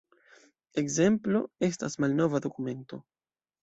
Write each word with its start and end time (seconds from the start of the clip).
Ekzemplo 0.83 1.43
estas 1.71 2.01
malnova 2.05 2.45
dokumento. 2.51 3.05